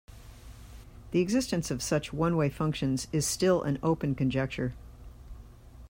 The 1.11 1.19
existence 1.19 1.69
of 1.69 1.83
such 1.83 2.11
one-way 2.11 2.49
functions 2.49 3.05
is 3.11 3.23
still 3.23 3.61
an 3.61 3.77
open 3.83 4.15
conjecture. 4.15 4.73